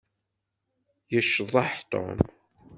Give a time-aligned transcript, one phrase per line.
[1.13, 2.19] Yecḍeḥ Tom.